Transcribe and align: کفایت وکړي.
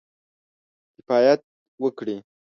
کفایت 0.95 1.41
وکړي. 1.83 2.15